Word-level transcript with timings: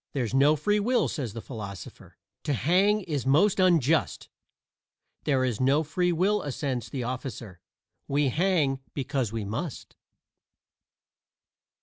"There's 0.13 0.33
no 0.33 0.55
free 0.55 0.79
will," 0.79 1.07
says 1.07 1.33
the 1.33 1.43
philosopher; 1.43 2.17
"To 2.45 2.53
hang 2.53 3.01
is 3.01 3.27
most 3.27 3.59
unjust." 3.59 4.29
"There 5.25 5.43
is 5.43 5.61
no 5.61 5.83
free 5.83 6.11
will," 6.11 6.41
assents 6.41 6.89
the 6.89 7.03
officer; 7.03 7.59
"We 8.07 8.29
hang 8.29 8.79
because 8.95 9.31
we 9.31 9.45
must." 9.45 9.95